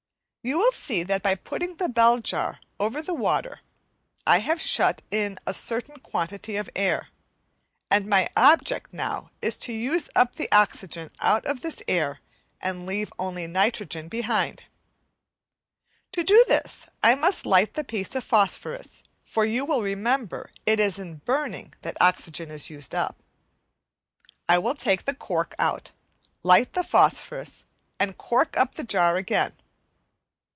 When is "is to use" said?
9.39-10.09